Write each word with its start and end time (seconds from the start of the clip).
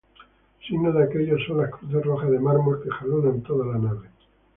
Signo 0.67 0.91
de 0.91 1.03
aquello 1.03 1.37
son 1.45 1.59
las 1.59 1.69
cruces 1.69 2.03
rojas 2.03 2.31
de 2.31 2.39
mármol 2.39 2.81
que 2.81 2.89
jalonan 2.89 3.43
toda 3.43 3.67
la 3.67 3.77
nave. 3.77 4.09